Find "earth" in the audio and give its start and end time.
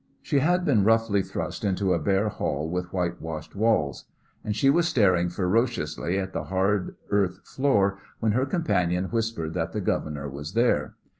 7.11-7.41